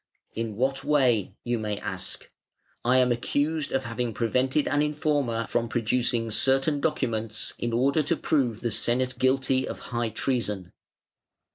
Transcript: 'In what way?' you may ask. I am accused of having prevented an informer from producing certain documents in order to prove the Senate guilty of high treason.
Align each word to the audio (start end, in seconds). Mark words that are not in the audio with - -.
'In 0.33 0.55
what 0.55 0.83
way?' 0.83 1.35
you 1.43 1.59
may 1.59 1.77
ask. 1.77 2.31
I 2.83 2.97
am 2.97 3.11
accused 3.11 3.71
of 3.71 3.83
having 3.83 4.15
prevented 4.15 4.67
an 4.67 4.81
informer 4.81 5.45
from 5.45 5.69
producing 5.69 6.31
certain 6.31 6.81
documents 6.81 7.53
in 7.59 7.71
order 7.71 8.01
to 8.01 8.17
prove 8.17 8.61
the 8.61 8.71
Senate 8.71 9.19
guilty 9.19 9.67
of 9.67 9.77
high 9.93 10.09
treason. 10.09 10.71